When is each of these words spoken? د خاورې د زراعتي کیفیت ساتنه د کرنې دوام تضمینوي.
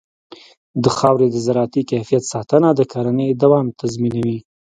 د 0.83 0.85
خاورې 0.97 1.27
د 1.31 1.35
زراعتي 1.45 1.81
کیفیت 1.91 2.23
ساتنه 2.33 2.69
د 2.73 2.81
کرنې 2.91 3.27
دوام 3.43 3.65
تضمینوي. 3.79 4.37